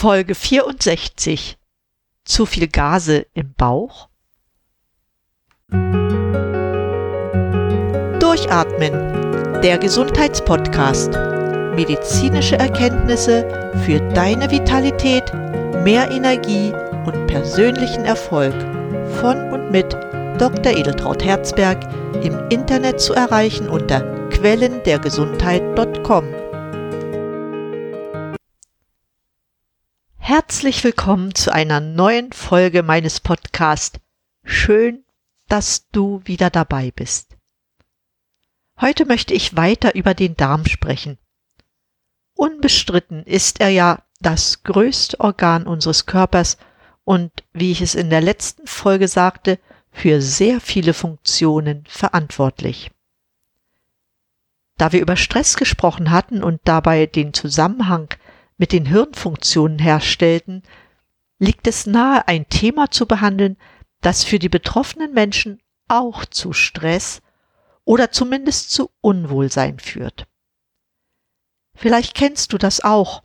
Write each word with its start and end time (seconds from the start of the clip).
Folge 0.00 0.34
64 0.36 1.58
Zu 2.24 2.46
viel 2.46 2.68
Gase 2.68 3.26
im 3.34 3.52
Bauch? 3.54 4.08
Durchatmen, 8.20 9.60
der 9.60 9.78
Gesundheitspodcast. 9.78 11.14
Medizinische 11.74 12.56
Erkenntnisse 12.56 13.72
für 13.84 13.98
deine 14.14 14.48
Vitalität, 14.52 15.34
mehr 15.82 16.08
Energie 16.12 16.72
und 17.04 17.26
persönlichen 17.26 18.04
Erfolg 18.04 18.54
von 19.20 19.52
und 19.52 19.72
mit 19.72 19.94
Dr. 20.38 20.76
Edeltraut 20.76 21.24
Herzberg 21.24 21.82
im 22.22 22.38
Internet 22.50 23.00
zu 23.00 23.14
erreichen 23.14 23.68
unter 23.68 24.02
quellendergesundheit.com. 24.28 26.47
Herzlich 30.28 30.84
willkommen 30.84 31.34
zu 31.34 31.54
einer 31.54 31.80
neuen 31.80 32.34
Folge 32.34 32.82
meines 32.82 33.18
Podcasts. 33.18 33.98
Schön, 34.44 35.02
dass 35.48 35.88
du 35.88 36.20
wieder 36.24 36.50
dabei 36.50 36.90
bist. 36.90 37.38
Heute 38.78 39.06
möchte 39.06 39.32
ich 39.32 39.56
weiter 39.56 39.94
über 39.94 40.12
den 40.12 40.36
Darm 40.36 40.66
sprechen. 40.66 41.16
Unbestritten 42.34 43.22
ist 43.22 43.62
er 43.62 43.70
ja 43.70 44.02
das 44.20 44.64
größte 44.64 45.18
Organ 45.18 45.66
unseres 45.66 46.04
Körpers 46.04 46.58
und, 47.04 47.32
wie 47.54 47.72
ich 47.72 47.80
es 47.80 47.94
in 47.94 48.10
der 48.10 48.20
letzten 48.20 48.66
Folge 48.66 49.08
sagte, 49.08 49.58
für 49.90 50.20
sehr 50.20 50.60
viele 50.60 50.92
Funktionen 50.92 51.84
verantwortlich. 51.88 52.90
Da 54.76 54.92
wir 54.92 55.00
über 55.00 55.16
Stress 55.16 55.56
gesprochen 55.56 56.10
hatten 56.10 56.42
und 56.42 56.60
dabei 56.64 57.06
den 57.06 57.32
Zusammenhang 57.32 58.10
mit 58.58 58.72
den 58.72 58.86
Hirnfunktionen 58.86 59.78
herstellten, 59.78 60.62
liegt 61.38 61.66
es 61.66 61.86
nahe, 61.86 62.26
ein 62.28 62.48
Thema 62.48 62.90
zu 62.90 63.06
behandeln, 63.06 63.56
das 64.00 64.24
für 64.24 64.38
die 64.38 64.48
betroffenen 64.48 65.14
Menschen 65.14 65.60
auch 65.86 66.24
zu 66.24 66.52
Stress 66.52 67.22
oder 67.84 68.10
zumindest 68.10 68.70
zu 68.70 68.90
Unwohlsein 69.00 69.78
führt. 69.78 70.26
Vielleicht 71.74 72.14
kennst 72.14 72.52
du 72.52 72.58
das 72.58 72.82
auch. 72.82 73.22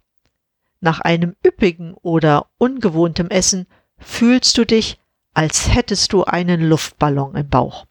Nach 0.79 0.99
einem 0.99 1.35
üppigen 1.45 1.95
oder 1.95 2.47
ungewohntem 2.57 3.29
Essen 3.29 3.67
fühlst 3.97 4.57
du 4.57 4.65
dich, 4.65 4.99
als 5.33 5.73
hättest 5.73 6.13
du 6.13 6.23
einen 6.23 6.61
Luftballon 6.61 7.35
im 7.35 7.49
Bauch. 7.49 7.85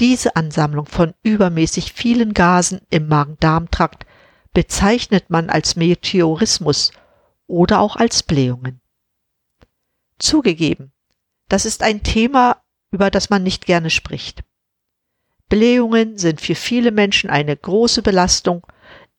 Diese 0.00 0.36
Ansammlung 0.36 0.86
von 0.86 1.12
übermäßig 1.22 1.92
vielen 1.92 2.32
Gasen 2.32 2.80
im 2.88 3.08
Magen-Darm-Trakt 3.08 4.06
bezeichnet 4.52 5.30
man 5.30 5.50
als 5.50 5.76
Meteorismus 5.76 6.92
oder 7.46 7.80
auch 7.80 7.96
als 7.96 8.22
Blähungen. 8.22 8.80
Zugegeben, 10.18 10.92
das 11.48 11.66
ist 11.66 11.82
ein 11.82 12.02
Thema, 12.02 12.62
über 12.90 13.10
das 13.10 13.30
man 13.30 13.42
nicht 13.42 13.66
gerne 13.66 13.90
spricht. 13.90 14.44
Blähungen 15.48 16.16
sind 16.18 16.40
für 16.40 16.54
viele 16.54 16.92
Menschen 16.92 17.28
eine 17.28 17.56
große 17.56 18.02
Belastung 18.02 18.66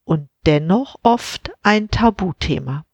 und 0.03 0.29
dennoch 0.45 0.95
oft 1.03 1.51
ein 1.61 1.89
Tabuthema. 1.89 2.85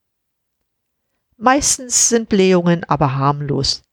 Meistens 1.38 2.10
sind 2.10 2.28
Blähungen 2.28 2.84
aber 2.84 3.16
harmlos. 3.16 3.84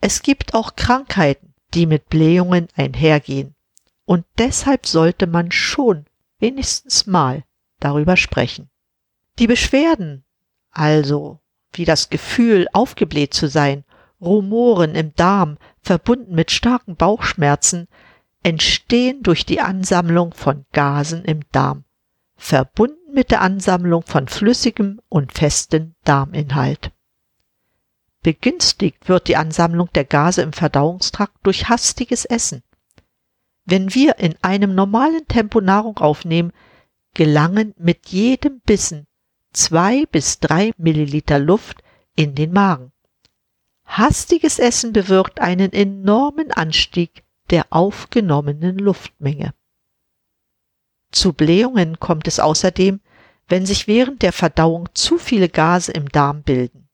Es 0.00 0.22
gibt 0.22 0.54
auch 0.54 0.74
Krankheiten, 0.74 1.54
die 1.74 1.86
mit 1.86 2.08
Blähungen 2.08 2.68
einhergehen, 2.74 3.54
und 4.06 4.24
deshalb 4.38 4.86
sollte 4.86 5.28
man 5.28 5.52
schon 5.52 6.06
wenigstens 6.40 7.06
mal 7.06 7.44
darüber 7.80 8.16
sprechen. 8.16 8.70
Die 9.38 9.46
Beschwerden, 9.46 10.24
also 10.70 11.40
wie 11.72 11.84
das 11.84 12.10
Gefühl, 12.10 12.66
aufgebläht 12.72 13.34
zu 13.34 13.48
sein, 13.48 13.84
Rumoren 14.20 14.94
im 14.94 15.14
Darm, 15.14 15.56
verbunden 15.80 16.34
mit 16.34 16.50
starken 16.50 16.96
Bauchschmerzen, 16.96 17.88
entstehen 18.42 19.22
durch 19.22 19.46
die 19.46 19.60
Ansammlung 19.60 20.34
von 20.34 20.66
Gasen 20.72 21.24
im 21.24 21.40
Darm, 21.52 21.84
verbunden 22.36 23.12
mit 23.12 23.30
der 23.30 23.40
Ansammlung 23.40 24.02
von 24.02 24.28
flüssigem 24.28 25.00
und 25.08 25.32
festem 25.32 25.94
Darminhalt. 26.04 26.92
Begünstigt 28.22 29.08
wird 29.08 29.28
die 29.28 29.36
Ansammlung 29.36 29.88
der 29.94 30.04
Gase 30.04 30.42
im 30.42 30.52
Verdauungstrakt 30.52 31.38
durch 31.42 31.68
hastiges 31.68 32.26
Essen. 32.26 32.62
Wenn 33.64 33.94
wir 33.94 34.18
in 34.18 34.34
einem 34.42 34.74
normalen 34.74 35.26
Tempo 35.26 35.60
Nahrung 35.60 35.96
aufnehmen, 35.98 36.52
gelangen 37.20 37.74
mit 37.76 38.08
jedem 38.08 38.60
Bissen 38.60 39.06
zwei 39.52 40.06
bis 40.06 40.40
drei 40.40 40.72
Milliliter 40.78 41.38
Luft 41.38 41.82
in 42.16 42.34
den 42.34 42.50
Magen. 42.50 42.92
Hastiges 43.84 44.58
Essen 44.58 44.94
bewirkt 44.94 45.38
einen 45.38 45.70
enormen 45.74 46.50
Anstieg 46.50 47.22
der 47.50 47.66
aufgenommenen 47.68 48.78
Luftmenge. 48.78 49.52
Zu 51.12 51.34
Blähungen 51.34 52.00
kommt 52.00 52.26
es 52.26 52.40
außerdem, 52.40 53.02
wenn 53.48 53.66
sich 53.66 53.86
während 53.86 54.22
der 54.22 54.32
Verdauung 54.32 54.88
zu 54.94 55.18
viele 55.18 55.50
Gase 55.50 55.92
im 55.92 56.08
Darm 56.08 56.42
bilden. 56.42 56.88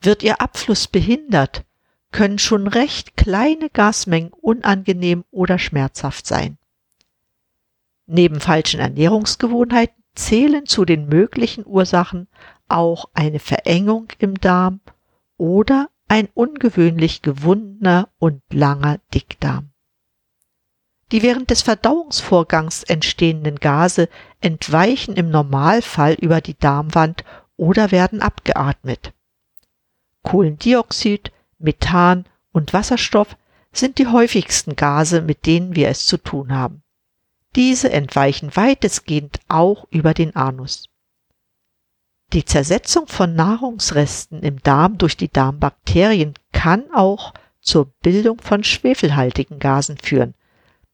Wird 0.00 0.22
ihr 0.22 0.40
Abfluss 0.40 0.86
behindert, 0.86 1.64
können 2.12 2.38
schon 2.38 2.68
recht 2.68 3.16
kleine 3.16 3.68
Gasmengen 3.68 4.32
unangenehm 4.32 5.24
oder 5.32 5.58
schmerzhaft 5.58 6.24
sein. 6.24 6.57
Neben 8.10 8.40
falschen 8.40 8.80
Ernährungsgewohnheiten 8.80 10.02
zählen 10.14 10.64
zu 10.64 10.86
den 10.86 11.08
möglichen 11.08 11.66
Ursachen 11.66 12.26
auch 12.66 13.04
eine 13.12 13.38
Verengung 13.38 14.08
im 14.18 14.40
Darm 14.40 14.80
oder 15.36 15.90
ein 16.08 16.30
ungewöhnlich 16.32 17.20
gewundener 17.20 18.08
und 18.18 18.40
langer 18.50 18.98
Dickdarm. 19.12 19.72
Die 21.12 21.22
während 21.22 21.50
des 21.50 21.60
Verdauungsvorgangs 21.60 22.82
entstehenden 22.82 23.56
Gase 23.56 24.08
entweichen 24.40 25.14
im 25.14 25.28
Normalfall 25.28 26.14
über 26.14 26.40
die 26.40 26.56
Darmwand 26.58 27.24
oder 27.58 27.90
werden 27.90 28.22
abgeatmet. 28.22 29.12
Kohlendioxid, 30.22 31.30
Methan 31.58 32.24
und 32.52 32.72
Wasserstoff 32.72 33.36
sind 33.70 33.98
die 33.98 34.06
häufigsten 34.06 34.76
Gase, 34.76 35.20
mit 35.20 35.44
denen 35.44 35.76
wir 35.76 35.88
es 35.88 36.06
zu 36.06 36.16
tun 36.16 36.54
haben. 36.54 36.82
Diese 37.58 37.90
entweichen 37.90 38.54
weitestgehend 38.54 39.40
auch 39.48 39.84
über 39.90 40.14
den 40.14 40.36
Anus. 40.36 40.84
Die 42.32 42.44
Zersetzung 42.44 43.08
von 43.08 43.34
Nahrungsresten 43.34 44.44
im 44.44 44.62
Darm 44.62 44.96
durch 44.96 45.16
die 45.16 45.28
Darmbakterien 45.28 46.34
kann 46.52 46.84
auch 46.94 47.34
zur 47.60 47.86
Bildung 48.00 48.40
von 48.40 48.62
schwefelhaltigen 48.62 49.58
Gasen 49.58 49.98
führen, 49.98 50.34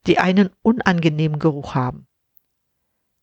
die 0.06 0.18
einen 0.18 0.48
unangenehmen 0.62 1.38
Geruch 1.38 1.74
haben. 1.74 2.06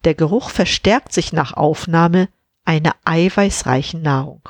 Der 0.04 0.14
Geruch 0.14 0.52
verstärkt 0.52 1.12
sich 1.12 1.34
nach 1.34 1.54
Aufnahme 1.54 2.30
einer 2.64 2.96
eiweißreichen 3.06 4.04
Nahrung. 4.04 4.48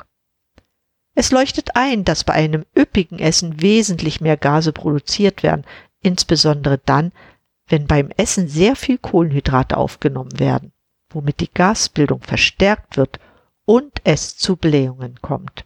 Es 1.14 1.30
leuchtet 1.30 1.76
ein, 1.76 2.04
dass 2.04 2.24
bei 2.24 2.34
einem 2.34 2.66
üppigen 2.76 3.20
Essen 3.20 3.62
wesentlich 3.62 4.20
mehr 4.20 4.36
Gase 4.36 4.74
produziert 4.74 5.42
werden, 5.42 5.64
insbesondere 6.02 6.76
dann, 6.76 7.12
wenn 7.72 7.86
beim 7.86 8.10
Essen 8.18 8.48
sehr 8.48 8.76
viel 8.76 8.98
Kohlenhydrate 8.98 9.78
aufgenommen 9.78 10.38
werden, 10.38 10.74
womit 11.08 11.40
die 11.40 11.50
Gasbildung 11.50 12.20
verstärkt 12.20 12.98
wird 12.98 13.18
und 13.64 14.02
es 14.04 14.36
zu 14.36 14.56
Blähungen 14.56 15.22
kommt. 15.22 15.64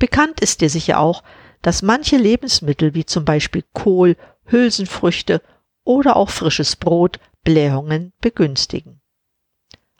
Bekannt 0.00 0.40
ist 0.40 0.60
dir 0.60 0.68
sicher 0.68 0.98
auch, 0.98 1.22
dass 1.62 1.82
manche 1.82 2.16
Lebensmittel 2.16 2.94
wie 2.94 3.06
zum 3.06 3.24
Beispiel 3.24 3.62
Kohl, 3.72 4.16
Hülsenfrüchte 4.46 5.40
oder 5.84 6.16
auch 6.16 6.30
frisches 6.30 6.74
Brot 6.74 7.20
Blähungen 7.44 8.12
begünstigen. 8.20 9.00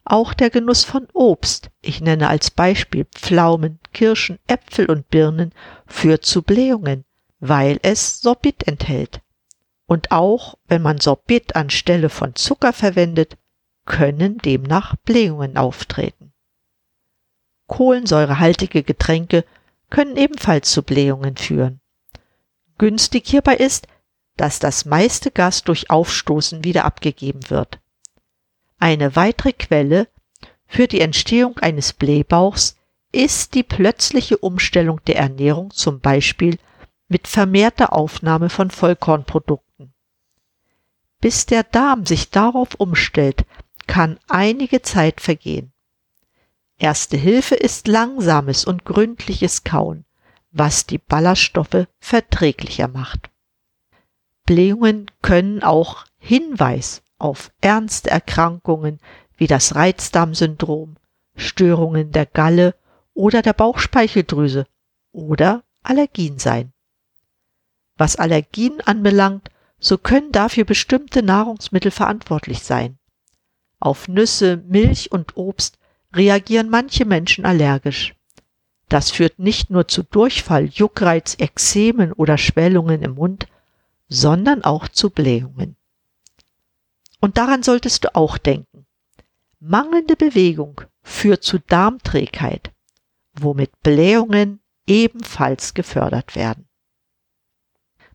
Auch 0.02 0.34
der 0.34 0.50
Genuss 0.50 0.82
von 0.82 1.06
Obst, 1.12 1.70
ich 1.80 2.00
nenne 2.00 2.26
als 2.26 2.50
Beispiel 2.50 3.04
Pflaumen, 3.04 3.78
Kirschen, 3.92 4.40
Äpfel 4.48 4.90
und 4.90 5.08
Birnen, 5.10 5.52
führt 5.86 6.24
zu 6.24 6.42
Blähungen, 6.42 7.04
weil 7.38 7.78
es 7.82 8.20
Sorbit 8.20 8.66
enthält. 8.66 9.20
Und 9.88 10.12
auch 10.12 10.58
wenn 10.68 10.82
man 10.82 11.00
Sorbit 11.00 11.56
anstelle 11.56 12.10
von 12.10 12.34
Zucker 12.34 12.74
verwendet, 12.74 13.38
können 13.86 14.36
demnach 14.36 14.94
Blähungen 14.96 15.56
auftreten. 15.56 16.34
Kohlensäurehaltige 17.68 18.82
Getränke 18.82 19.46
können 19.88 20.18
ebenfalls 20.18 20.70
zu 20.70 20.82
Blähungen 20.82 21.38
führen. 21.38 21.80
Günstig 22.76 23.28
hierbei 23.28 23.56
ist, 23.56 23.88
dass 24.36 24.58
das 24.58 24.84
meiste 24.84 25.30
Gas 25.30 25.64
durch 25.64 25.88
Aufstoßen 25.88 26.64
wieder 26.64 26.84
abgegeben 26.84 27.48
wird. 27.48 27.80
Eine 28.78 29.16
weitere 29.16 29.54
Quelle 29.54 30.06
für 30.66 30.86
die 30.86 31.00
Entstehung 31.00 31.58
eines 31.60 31.94
Blähbauchs 31.94 32.76
ist 33.10 33.54
die 33.54 33.62
plötzliche 33.62 34.36
Umstellung 34.36 35.02
der 35.06 35.16
Ernährung 35.16 35.70
zum 35.70 36.00
Beispiel 36.00 36.58
mit 37.08 37.26
vermehrter 37.26 37.92
Aufnahme 37.92 38.50
von 38.50 38.70
Vollkornprodukten 38.70 39.68
bis 41.20 41.46
der 41.46 41.64
Darm 41.64 42.06
sich 42.06 42.30
darauf 42.30 42.74
umstellt, 42.76 43.44
kann 43.86 44.18
einige 44.28 44.82
Zeit 44.82 45.20
vergehen. 45.20 45.72
Erste 46.78 47.16
Hilfe 47.16 47.56
ist 47.56 47.88
langsames 47.88 48.64
und 48.64 48.84
gründliches 48.84 49.64
Kauen, 49.64 50.04
was 50.52 50.86
die 50.86 50.98
Ballaststoffe 50.98 51.86
verträglicher 51.98 52.88
macht. 52.88 53.30
Blähungen 54.46 55.10
können 55.22 55.62
auch 55.62 56.04
Hinweis 56.18 57.02
auf 57.18 57.50
ernste 57.60 58.10
Erkrankungen 58.10 59.00
wie 59.36 59.46
das 59.46 59.74
Reizdarmsyndrom, 59.74 60.96
Störungen 61.34 62.12
der 62.12 62.26
Galle 62.26 62.74
oder 63.12 63.42
der 63.42 63.52
Bauchspeicheldrüse 63.52 64.66
oder 65.10 65.64
Allergien 65.82 66.38
sein. 66.38 66.72
Was 67.98 68.16
Allergien 68.16 68.80
anbelangt, 68.80 69.50
so 69.80 69.98
können 69.98 70.32
dafür 70.32 70.64
bestimmte 70.64 71.22
Nahrungsmittel 71.22 71.90
verantwortlich 71.90 72.62
sein. 72.62 72.98
Auf 73.80 74.08
Nüsse, 74.08 74.56
Milch 74.56 75.12
und 75.12 75.36
Obst 75.36 75.78
reagieren 76.14 76.70
manche 76.70 77.04
Menschen 77.04 77.44
allergisch. 77.44 78.14
Das 78.88 79.10
führt 79.10 79.38
nicht 79.38 79.70
nur 79.70 79.86
zu 79.88 80.02
Durchfall, 80.02 80.64
Juckreiz, 80.66 81.36
Ekzemen 81.38 82.12
oder 82.12 82.38
Schwellungen 82.38 83.02
im 83.02 83.16
Mund, 83.16 83.46
sondern 84.08 84.64
auch 84.64 84.88
zu 84.88 85.10
Blähungen. 85.10 85.76
Und 87.20 87.36
daran 87.36 87.62
solltest 87.62 88.04
du 88.04 88.14
auch 88.14 88.38
denken. 88.38 88.86
Mangelnde 89.60 90.16
Bewegung 90.16 90.80
führt 91.02 91.42
zu 91.42 91.58
Darmträgheit, 91.58 92.70
womit 93.34 93.70
Blähungen 93.82 94.60
ebenfalls 94.86 95.74
gefördert 95.74 96.36
werden. 96.36 96.67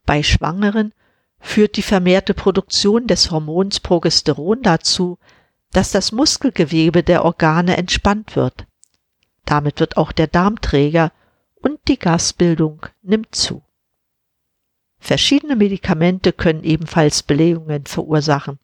Bei 0.05 0.23
Schwangeren 0.23 0.93
führt 1.39 1.77
die 1.77 1.81
vermehrte 1.81 2.33
Produktion 2.33 3.07
des 3.07 3.31
Hormons 3.31 3.79
Progesteron 3.79 4.61
dazu, 4.61 5.17
dass 5.71 5.91
das 5.91 6.11
Muskelgewebe 6.11 7.03
der 7.03 7.25
Organe 7.25 7.77
entspannt 7.77 8.35
wird. 8.35 8.65
Damit 9.45 9.79
wird 9.79 9.97
auch 9.97 10.11
der 10.11 10.27
Darm 10.27 10.61
träger 10.61 11.11
und 11.55 11.79
die 11.87 11.99
Gasbildung 11.99 12.85
nimmt 13.01 13.35
zu. 13.35 13.63
Verschiedene 14.99 15.57
Medikamente 15.57 16.31
können 16.31 16.63
ebenfalls 16.63 17.23
Blähungen 17.23 17.85
verursachen. 17.85 18.59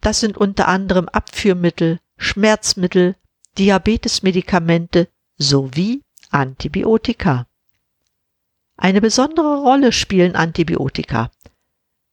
Das 0.00 0.20
sind 0.20 0.36
unter 0.36 0.68
anderem 0.68 1.08
Abführmittel, 1.08 1.98
Schmerzmittel, 2.16 3.16
Diabetesmedikamente 3.58 5.08
sowie 5.38 6.02
Antibiotika. 6.30 7.46
Eine 8.76 9.00
besondere 9.00 9.62
Rolle 9.62 9.92
spielen 9.92 10.36
Antibiotika. 10.36 11.30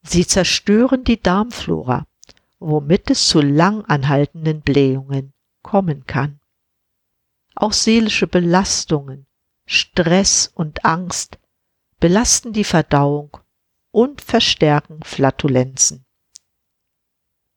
Sie 0.02 0.26
zerstören 0.26 1.04
die 1.04 1.20
Darmflora, 1.20 2.06
womit 2.58 3.10
es 3.10 3.28
zu 3.28 3.40
lang 3.40 3.84
anhaltenden 3.84 4.60
Blähungen 4.60 5.32
kommen 5.62 6.06
kann. 6.06 6.40
Auch 7.54 7.72
seelische 7.72 8.26
Belastungen, 8.26 9.26
Stress 9.66 10.50
und 10.54 10.84
Angst 10.84 11.38
belasten 12.00 12.52
die 12.52 12.64
Verdauung 12.64 13.36
und 13.90 14.20
verstärken 14.20 15.02
Flatulenzen. 15.02 16.04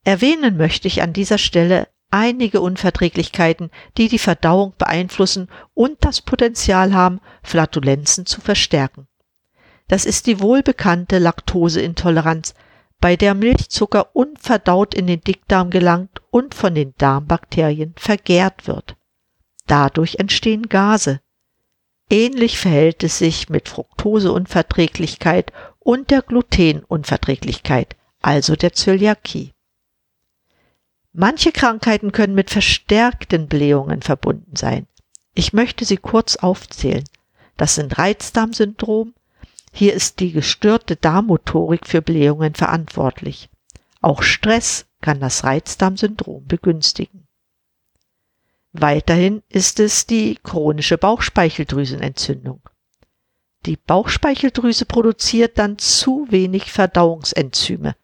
Erwähnen 0.04 0.56
möchte 0.56 0.88
ich 0.88 1.02
an 1.02 1.12
dieser 1.12 1.38
Stelle 1.38 1.90
einige 2.10 2.62
Unverträglichkeiten, 2.62 3.70
die 3.98 4.08
die 4.08 4.20
Verdauung 4.20 4.74
beeinflussen 4.78 5.50
und 5.74 5.98
das 6.02 6.22
Potenzial 6.22 6.94
haben, 6.94 7.20
Flatulenzen 7.44 8.26
zu 8.26 8.42
verstärken. 8.42 9.08
Das 9.88 10.06
ist 10.06 10.28
die 10.28 10.40
wohlbekannte 10.40 11.18
Laktoseintoleranz, 11.18 12.54
bei 13.00 13.16
der 13.16 13.36
Milchzucker 13.36 14.16
unverdaut 14.16 14.94
in 14.94 15.08
den 15.08 15.22
Dickdarm 15.22 15.70
gelangt 15.70 16.22
und 16.32 16.56
von 16.56 16.74
den 16.74 16.94
Darmbakterien 16.98 17.94
vergärt 17.96 18.68
wird. 18.68 18.96
Dadurch 19.68 20.16
entstehen 20.16 20.70
Gase. 20.70 21.22
Ähnlich 22.10 22.58
verhält 22.58 23.04
es 23.04 23.18
sich 23.18 23.50
mit 23.50 23.70
Fructoseunverträglichkeit 23.70 25.52
und 25.80 26.10
der 26.10 26.22
Glutenunverträglichkeit, 26.22 27.96
also 28.22 28.56
der 28.56 28.74
Zöliakie. 28.74 29.54
Manche 31.20 31.52
Krankheiten 31.52 32.12
können 32.12 32.36
mit 32.36 32.52
verstärkten 32.52 33.48
Blähungen 33.48 34.04
verbunden 34.04 34.56
sein. 34.56 34.86
Ich 35.34 35.52
möchte 35.52 35.84
sie 35.84 35.98
kurz 35.98 36.36
aufzählen. 36.36 37.06
Das 37.58 37.74
sind 37.74 37.98
Reizdarmsyndrom. 37.98 39.16
Hier 39.74 39.96
ist 39.96 40.20
die 40.20 40.32
gestörte 40.32 40.96
Darmmotorik 40.96 41.88
für 41.88 42.04
Blähungen 42.04 42.54
verantwortlich. 42.54 43.50
Auch 44.00 44.22
Stress 44.22 44.86
kann 45.02 45.20
das 45.20 45.44
Reizdarmsyndrom 45.44 46.46
begünstigen. 46.46 47.26
Weiterhin 48.74 49.42
ist 49.50 49.80
es 49.80 50.06
die 50.06 50.38
chronische 50.44 51.00
Bauchspeicheldrüsenentzündung. 51.00 52.62
Die 53.66 53.78
Bauchspeicheldrüse 53.78 54.86
produziert 54.86 55.58
dann 55.58 55.80
zu 55.80 56.28
wenig 56.30 56.72
Verdauungsenzyme. 56.72 57.96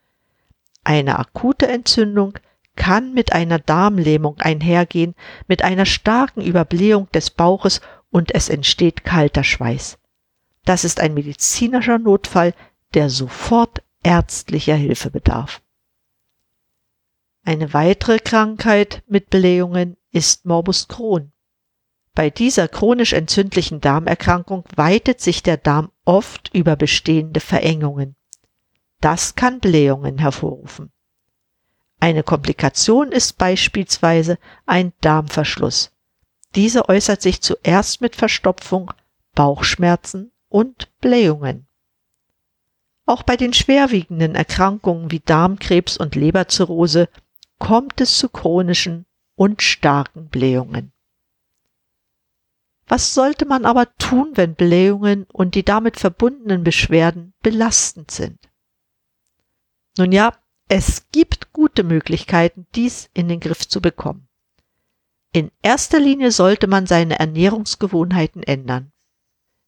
Eine 0.84 1.20
akute 1.20 1.68
Entzündung 1.68 2.40
kann 2.76 3.14
mit 3.14 3.34
einer 3.34 3.60
Darmlähmung 3.60 4.38
einhergehen, 4.40 5.16
mit 5.48 5.64
einer 5.64 5.86
starken 5.86 6.42
Überblähung 6.42 7.10
des 7.12 7.30
Bauches 7.30 7.82
und 8.10 8.34
es 8.34 8.50
entsteht 8.50 9.04
kalter 9.04 9.44
Schweiß. 9.44 9.98
Das 10.66 10.84
ist 10.84 11.00
ein 11.00 11.14
medizinischer 11.14 12.00
Notfall, 12.00 12.54
der 12.94 13.10
sofort 13.10 13.84
ärztlicher 14.04 14.76
Hilfe 14.76 15.10
bedarf. 15.10 15.62
Eine 17.44 17.74
weitere 17.74 18.20
Krankheit 18.20 19.04
mit 19.08 19.30
Blähungen 19.30 19.98
ist 20.12 20.46
Morbus 20.46 20.88
Crohn. 20.88 21.34
Bei 22.16 22.30
dieser 22.30 22.68
chronisch 22.68 23.12
entzündlichen 23.12 23.82
Darmerkrankung 23.82 24.64
weitet 24.76 25.20
sich 25.20 25.44
der 25.44 25.58
Darm 25.58 25.92
oft 26.06 26.52
über 26.54 26.76
bestehende 26.76 27.40
Verengungen. 27.40 28.16
Das 29.02 29.36
kann 29.36 29.60
Blähungen 29.60 30.20
hervorrufen. 30.20 30.93
Eine 32.04 32.24
Komplikation 32.24 33.14
ist 33.14 33.38
beispielsweise 33.38 34.38
ein 34.66 34.92
Darmverschluss. 35.00 35.94
Dieser 36.54 36.90
äußert 36.90 37.22
sich 37.22 37.42
zuerst 37.42 38.02
mit 38.02 38.18
Verstopfung, 38.18 38.92
Bauchschmerzen 39.36 40.34
und 40.50 40.92
Blähungen. 41.00 41.66
Auch 43.06 43.24
bei 43.24 43.38
den 43.38 43.54
schwerwiegenden 43.54 44.36
Erkrankungen 44.36 45.12
wie 45.12 45.22
Darmkrebs 45.22 45.96
und 45.96 46.16
Leberzirrhose 46.16 47.08
kommt 47.58 48.02
es 48.02 48.18
zu 48.18 48.28
chronischen 48.28 49.06
und 49.36 49.62
starken 49.62 50.28
Blähungen. 50.28 50.92
Was 52.86 53.14
sollte 53.14 53.46
man 53.46 53.64
aber 53.64 53.96
tun, 53.96 54.34
wenn 54.36 54.56
Blähungen 54.56 55.26
und 55.32 55.56
die 55.56 55.64
damit 55.64 56.02
verbundenen 56.02 56.66
Beschwerden 56.66 57.34
belastend 57.42 58.12
sind? 58.12 58.50
Nun 59.98 60.12
ja, 60.12 60.34
es 60.68 61.08
gibt 61.12 61.54
gute 61.54 61.84
Möglichkeiten, 61.84 62.66
dies 62.76 63.10
in 63.14 63.28
den 63.28 63.40
Griff 63.40 63.68
zu 63.68 63.82
bekommen. 63.82 64.28
In 65.32 65.52
erster 65.62 66.00
Linie 66.00 66.32
sollte 66.32 66.68
man 66.68 66.86
seine 66.86 67.20
Ernährungsgewohnheiten 67.20 68.44
ändern. 68.44 68.92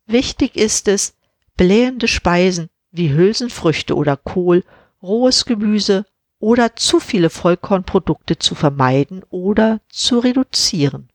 Wichtig 0.05 0.55
ist 0.55 0.87
es, 0.87 1.17
blähende 1.57 2.07
Speisen 2.07 2.69
wie 2.91 3.11
Hülsenfrüchte 3.11 3.95
oder 3.95 4.15
Kohl, 4.15 4.63
rohes 5.01 5.45
Gemüse 5.45 6.05
oder 6.39 6.75
zu 6.75 6.99
viele 6.99 7.29
Vollkornprodukte 7.29 8.37
zu 8.37 8.55
vermeiden 8.55 9.23
oder 9.29 9.81
zu 9.89 10.19
reduzieren. 10.19 11.09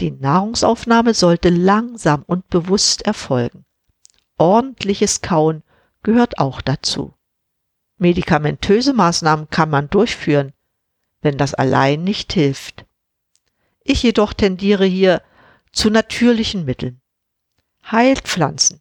Die 0.00 0.10
Nahrungsaufnahme 0.10 1.14
sollte 1.14 1.48
langsam 1.48 2.22
und 2.26 2.48
bewusst 2.48 3.02
erfolgen. 3.02 3.64
Ordentliches 4.38 5.22
Kauen 5.22 5.62
gehört 6.02 6.38
auch 6.38 6.60
dazu. 6.60 7.15
Medikamentöse 7.98 8.92
Maßnahmen 8.92 9.48
kann 9.50 9.70
man 9.70 9.88
durchführen, 9.88 10.52
wenn 11.22 11.38
das 11.38 11.54
allein 11.54 12.04
nicht 12.04 12.32
hilft. 12.32 12.84
Ich 13.82 14.02
jedoch 14.02 14.32
tendiere 14.32 14.84
hier 14.84 15.22
zu 15.72 15.90
natürlichen 15.90 16.64
Mitteln. 16.64 17.00
Heilpflanzen 17.90 18.80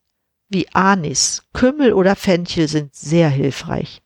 wie 0.50 0.68
Anis, 0.74 1.44
Kümmel 1.54 1.94
oder 1.94 2.16
Fenchel 2.16 2.68
sind 2.68 2.96
sehr 2.96 3.30
hilfreich. 3.30 4.02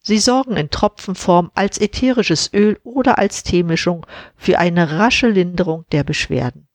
Sie 0.00 0.18
sorgen 0.18 0.56
in 0.56 0.70
Tropfenform 0.70 1.52
als 1.54 1.78
ätherisches 1.78 2.52
Öl 2.52 2.80
oder 2.82 3.18
als 3.18 3.44
Teemischung 3.44 4.04
für 4.36 4.58
eine 4.58 4.98
rasche 4.98 5.28
Linderung 5.28 5.84
der 5.92 6.02
Beschwerden. 6.02 6.66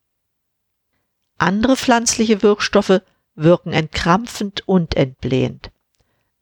Andere 1.37 1.75
pflanzliche 1.75 2.41
Wirkstoffe 2.41 3.01
wirken 3.35 3.73
entkrampfend 3.73 4.67
und 4.67 4.95
entblähend. 4.95 5.71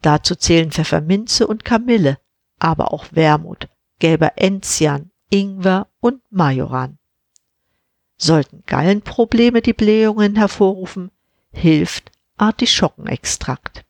Dazu 0.05 0.35
zählen 0.35 0.69
Pfefferminze 0.69 1.47
und 1.47 1.65
Kamille, 1.65 2.19
aber 2.59 2.93
auch 2.93 3.07
Wermut, 3.13 3.69
gelber 3.97 4.33
Enzian, 4.35 5.09
Ingwer 5.31 5.88
und 6.00 6.21
Majoran. 6.29 7.00
Sollten 8.15 8.62
Gallenprobleme 8.67 9.63
die 9.63 9.74
Blähungen 9.74 10.35
hervorrufen, 10.35 11.09
hilft 11.51 12.12
Artischockenextrakt. 12.38 13.83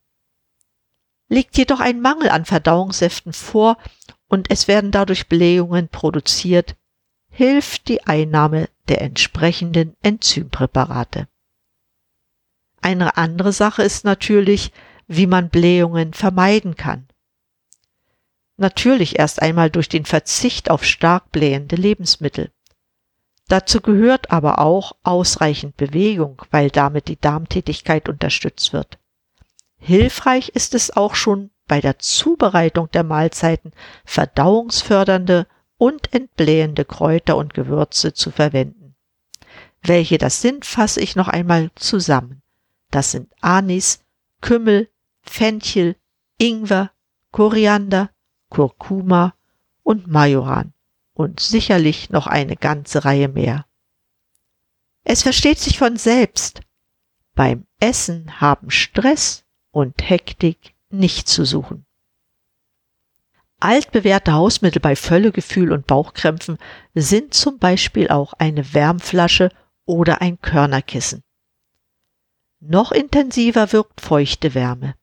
Liegt 1.27 1.57
jedoch 1.57 1.81
ein 1.81 2.00
Mangel 2.00 2.29
an 2.29 2.45
Verdauungssäften 2.45 3.34
vor 3.34 3.77
und 4.29 4.50
es 4.50 4.69
werden 4.69 4.91
dadurch 4.91 5.27
Blähungen 5.27 5.89
produziert, 5.89 6.77
hilft 7.29 7.89
die 7.89 8.07
Einnahme 8.07 8.69
der 8.88 9.01
entsprechenden 9.01 9.98
Enzympräparate. 10.01 11.27
Eine 12.81 13.17
andere 13.17 13.51
Sache 13.51 13.84
ist 13.84 14.05
natürlich, 14.05 14.72
wie 15.08 15.28
man 15.28 15.50
Blähungen 15.50 16.14
vermeiden 16.14 16.76
kann. 16.76 17.08
Natürlich 18.58 19.20
erst 19.20 19.42
einmal 19.42 19.70
durch 19.70 19.90
den 19.90 20.06
Verzicht 20.06 20.70
auf 20.70 20.84
stark 20.84 21.32
blähende 21.32 21.76
Lebensmittel. 21.76 22.52
Dazu 23.48 23.82
gehört 23.82 24.32
aber 24.32 24.60
auch 24.60 24.94
ausreichend 25.04 25.78
Bewegung, 25.78 26.42
weil 26.52 26.72
damit 26.72 27.08
die 27.08 27.20
Darmtätigkeit 27.20 28.10
unterstützt 28.10 28.74
wird. 28.74 28.98
Hilfreich 29.78 30.50
ist 30.50 30.74
es 30.74 30.96
auch 30.96 31.16
schon 31.16 31.52
bei 31.68 31.82
der 31.82 32.00
Zubereitung 32.00 32.90
der 32.92 33.04
Mahlzeiten 33.04 33.72
verdauungsfördernde 34.06 35.48
und 35.78 36.14
entblähende 36.14 36.86
Kräuter 36.86 37.38
und 37.38 37.54
Gewürze 37.54 38.14
zu 38.14 38.32
verwenden. 38.32 38.96
Welche 39.82 40.18
das 40.18 40.42
sind, 40.42 40.66
fasse 40.66 41.02
ich 41.02 41.16
noch 41.16 41.28
einmal 41.28 41.70
zusammen. 41.76 42.42
Das 42.90 43.12
sind 43.12 43.32
Anis, 43.42 44.00
Kümmel, 44.42 44.90
Fenchel, 45.29 45.96
Ingwer, 46.38 46.91
Koriander, 47.32 48.10
Kurkuma 48.50 49.34
und 49.84 50.08
Majoran 50.08 50.74
und 51.13 51.39
sicherlich 51.39 52.10
noch 52.10 52.27
eine 52.27 52.55
ganze 52.55 53.05
Reihe 53.05 53.27
mehr. 53.27 53.65
Es 55.03 55.24
versteht 55.24 55.60
sich 55.60 55.77
von 55.77 55.98
selbst. 55.98 56.62
Beim 57.36 57.65
Essen 57.79 58.41
haben 58.41 58.72
Stress 58.72 59.44
und 59.72 60.10
Hektik 60.10 60.74
nicht 60.89 61.27
zu 61.27 61.46
suchen. 61.46 61.86
Altbewährte 63.60 64.34
Hausmittel 64.34 64.82
bei 64.82 64.96
Völlegefühl 64.96 65.72
und 65.72 65.88
Bauchkrämpfen 65.88 66.58
sind 66.94 67.34
zum 67.34 67.58
Beispiel 67.58 68.10
auch 68.10 68.34
eine 68.34 68.74
Wärmflasche 68.74 69.50
oder 69.86 70.22
ein 70.22 70.39
Körnerkissen. 70.41 71.24
Noch 72.60 72.91
intensiver 72.91 73.72
wirkt 73.72 74.01
feuchte 74.01 74.53
Wärme. 74.53 74.96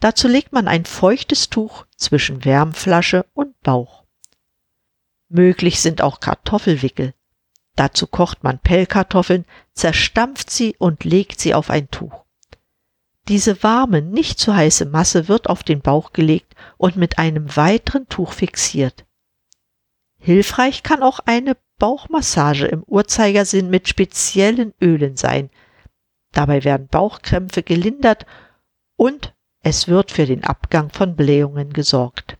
Dazu 0.00 0.28
legt 0.28 0.52
man 0.52 0.66
ein 0.66 0.86
feuchtes 0.86 1.50
Tuch 1.50 1.86
zwischen 1.96 2.44
Wärmflasche 2.44 3.26
und 3.34 3.60
Bauch. 3.60 4.04
Möglich 5.28 5.80
sind 5.80 6.02
auch 6.02 6.20
Kartoffelwickel. 6.20 7.14
Dazu 7.76 8.06
kocht 8.06 8.42
man 8.42 8.58
Pellkartoffeln, 8.58 9.44
zerstampft 9.74 10.50
sie 10.50 10.74
und 10.78 11.04
legt 11.04 11.40
sie 11.40 11.54
auf 11.54 11.70
ein 11.70 11.90
Tuch. 11.90 12.24
Diese 13.28 13.62
warme, 13.62 14.02
nicht 14.02 14.40
zu 14.40 14.56
heiße 14.56 14.86
Masse 14.86 15.28
wird 15.28 15.48
auf 15.48 15.62
den 15.62 15.82
Bauch 15.82 16.12
gelegt 16.12 16.54
und 16.78 16.96
mit 16.96 17.18
einem 17.18 17.54
weiteren 17.56 18.08
Tuch 18.08 18.32
fixiert. 18.32 19.04
Hilfreich 20.18 20.82
kann 20.82 21.02
auch 21.02 21.20
eine 21.20 21.56
Bauchmassage 21.78 22.66
im 22.66 22.82
Uhrzeigersinn 22.82 23.70
mit 23.70 23.88
speziellen 23.88 24.74
Ölen 24.80 25.16
sein. 25.16 25.50
Dabei 26.32 26.64
werden 26.64 26.88
Bauchkrämpfe 26.88 27.62
gelindert 27.62 28.26
und 28.96 29.32
es 29.62 29.88
wird 29.88 30.10
für 30.10 30.26
den 30.26 30.44
Abgang 30.44 30.90
von 30.90 31.16
Blähungen 31.16 31.72
gesorgt. 31.72 32.38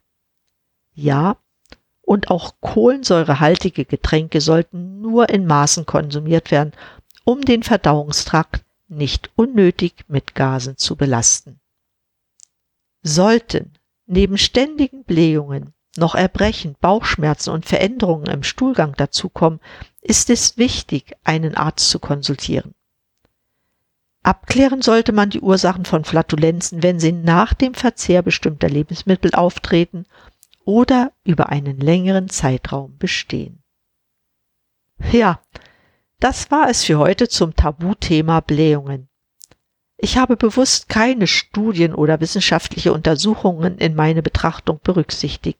Ja, 0.95 1.37
und 2.03 2.31
auch 2.31 2.55
kohlensäurehaltige 2.61 3.85
Getränke 3.85 4.41
sollten 4.41 5.00
nur 5.00 5.29
in 5.29 5.47
Maßen 5.47 5.87
konsumiert 5.87 6.50
werden, 6.50 6.73
um 7.25 7.43
den 7.43 7.62
Verdauungstrakt 7.62 8.65
nicht 8.89 9.31
unnötig 9.37 10.05
mit 10.09 10.35
Gasen 10.35 10.77
zu 10.77 10.97
belasten. 10.97 11.61
Sollten 13.03 13.75
neben 14.07 14.37
ständigen 14.37 15.05
Blähungen 15.05 15.73
noch 15.97 16.15
Erbrechen, 16.15 16.77
Bauchschmerzen 16.81 17.50
und 17.50 17.67
Veränderungen 17.67 18.27
im 18.27 18.43
Stuhlgang 18.43 18.95
dazukommen, 18.97 19.61
ist 20.00 20.31
es 20.31 20.57
wichtig, 20.57 21.17
einen 21.25 21.55
Arzt 21.55 21.91
zu 21.91 21.99
konsultieren. 21.99 22.75
Abklären 24.23 24.83
sollte 24.83 25.12
man 25.12 25.31
die 25.31 25.41
Ursachen 25.41 25.85
von 25.85 26.05
Flatulenzen, 26.05 26.83
wenn 26.83 27.00
sie 27.00 27.12
nach 27.12 27.55
dem 27.55 27.75
Verzehr 27.75 28.23
bestimmter 28.23 28.69
Lebensmittel 28.69 29.35
auftreten 29.35 30.05
oder 30.65 31.12
über 31.25 31.49
einen 31.49 31.79
längeren 31.79 32.29
Zeitraum 32.29 32.99
bestehen. 32.99 33.62
Ja, 35.11 35.41
das 36.19 36.50
war 36.50 36.69
es 36.69 36.85
für 36.85 36.99
heute 36.99 37.29
zum 37.29 37.57
Tabuthema 37.57 38.41
Blähungen. 38.41 39.09
Ich 39.97 40.19
habe 40.19 40.37
bewusst 40.37 40.89
keine 40.89 41.27
Studien 41.27 41.95
oder 41.95 42.21
wissenschaftliche 42.21 42.93
Untersuchungen 42.93 43.79
in 43.79 43.95
meine 43.95 44.23
Betrachtung 44.23 44.81
berücksichtigt. 44.83 45.59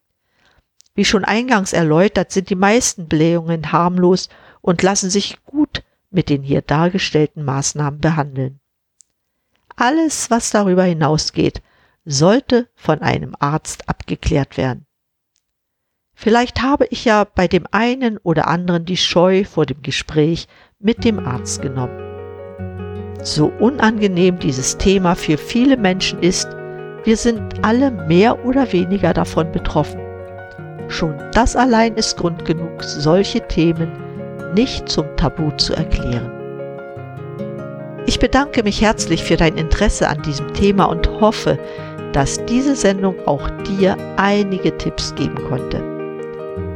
Wie 0.95 1.05
schon 1.05 1.25
eingangs 1.25 1.73
erläutert, 1.73 2.31
sind 2.31 2.50
die 2.50 2.57
meisten 2.57 3.07
Blähungen 3.07 3.73
harmlos 3.73 4.29
und 4.61 4.83
lassen 4.83 5.09
sich 5.09 5.43
gut 5.45 5.83
mit 6.11 6.29
den 6.29 6.43
hier 6.43 6.62
dargestellten 6.62 7.45
Maßnahmen 7.45 8.00
behandeln. 8.00 8.61
Alles, 9.76 10.31
was 10.31 10.50
darüber 10.50 10.85
hinausgeht, 10.85 11.62
sollte 12.05 12.69
von 12.75 13.00
einem 13.00 13.35
Arzt 13.38 13.88
abgeklärt 13.88 14.57
werden. 14.57 14.87
Vielleicht 16.14 16.61
habe 16.61 16.87
ich 16.90 17.07
ja 17.07 17.25
bei 17.25 17.49
dem 17.49 17.64
einen 17.71 18.19
oder 18.19 18.49
anderen 18.49 18.85
die 18.85 18.99
Scheu 18.99 19.45
vor 19.45 19.64
dem 19.64 19.81
Gespräch 19.81 20.49
mit 20.79 21.05
dem 21.05 21.19
Arzt 21.19 21.62
genommen. 21.62 21.99
So 23.23 23.47
unangenehm 23.47 24.38
dieses 24.38 24.76
Thema 24.76 25.14
für 25.14 25.38
viele 25.38 25.76
Menschen 25.76 26.23
ist, 26.23 26.49
wir 27.05 27.17
sind 27.17 27.64
alle 27.64 27.90
mehr 27.90 28.45
oder 28.45 28.71
weniger 28.73 29.14
davon 29.14 29.50
betroffen. 29.52 30.00
Schon 30.88 31.17
das 31.33 31.57
allein 31.57 31.95
ist 31.95 32.19
Grund 32.19 32.45
genug, 32.45 32.83
solche 32.83 33.47
Themen 33.47 33.90
nicht 34.54 34.88
zum 34.88 35.07
Tabu 35.16 35.50
zu 35.57 35.75
erklären. 35.75 36.30
Ich 38.07 38.19
bedanke 38.19 38.62
mich 38.62 38.80
herzlich 38.80 39.23
für 39.23 39.37
dein 39.37 39.57
Interesse 39.57 40.09
an 40.09 40.23
diesem 40.23 40.52
Thema 40.52 40.85
und 40.87 41.09
hoffe, 41.21 41.59
dass 42.12 42.45
diese 42.47 42.75
Sendung 42.75 43.14
auch 43.26 43.49
dir 43.64 43.97
einige 44.16 44.76
Tipps 44.76 45.14
geben 45.14 45.37
konnte. 45.49 45.80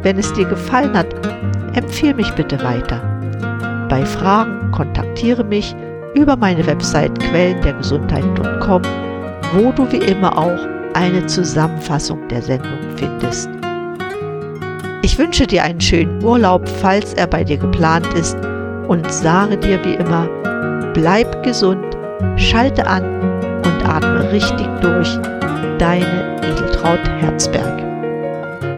Wenn 0.03 0.19
es 0.19 0.33
dir 0.35 0.45
gefallen 0.45 0.97
hat, 0.97 1.15
empfehle 1.75 2.15
mich 2.15 2.31
bitte 2.35 2.63
weiter. 2.63 3.01
Bei 3.89 4.05
Fragen 4.05 4.71
kontaktiere 4.71 5.45
mich 5.45 5.75
über 6.15 6.37
meine 6.37 6.65
Website 6.67 7.19
quellendergesundheit.com, 7.19 8.83
wo 9.55 9.73
du 9.73 9.91
wie 9.91 9.99
immer 9.99 10.39
auch 10.39 10.59
eine 10.95 11.27
Zusammenfassung 11.27 12.29
der 12.29 12.43
Sendung 12.43 12.79
findest. 12.97 13.49
Ich 15.05 15.19
wünsche 15.19 15.47
dir 15.47 15.63
einen 15.63 15.83
schönen 15.83 16.25
Urlaub, 16.25 16.67
falls 16.67 17.13
er 17.13 17.27
bei 17.27 17.45
dir 17.45 17.59
geplant 17.59 18.07
ist, 18.15 18.39
und 18.89 19.13
sage 19.13 19.59
dir 19.59 19.79
wie 19.85 19.97
immer, 19.97 20.27
bleib 20.95 21.43
gesund, 21.43 21.85
schalte 22.37 22.87
an 22.87 23.05
und 23.59 23.87
atme 23.87 24.33
richtig 24.33 24.67
durch. 24.81 25.19
Deine 25.79 26.41
Edeltraut 26.43 27.07
Herzberg. 27.21 27.84